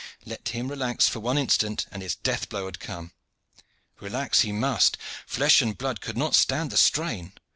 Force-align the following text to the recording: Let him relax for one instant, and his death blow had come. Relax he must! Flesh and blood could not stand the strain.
Let 0.25 0.49
him 0.49 0.67
relax 0.69 1.07
for 1.07 1.19
one 1.19 1.37
instant, 1.37 1.85
and 1.91 2.01
his 2.01 2.15
death 2.15 2.49
blow 2.49 2.65
had 2.65 2.79
come. 2.79 3.11
Relax 3.99 4.39
he 4.41 4.51
must! 4.51 4.97
Flesh 5.27 5.61
and 5.61 5.77
blood 5.77 6.01
could 6.01 6.17
not 6.17 6.33
stand 6.33 6.71
the 6.71 6.77
strain. 6.77 7.33